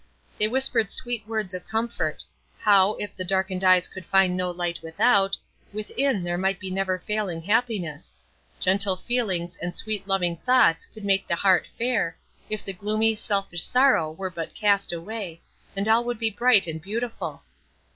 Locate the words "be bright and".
16.17-16.81